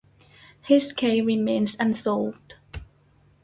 [0.63, 2.55] His case remains unsolved.